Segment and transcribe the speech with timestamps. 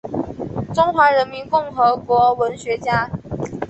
[0.73, 3.07] 中华人民共和国文学家。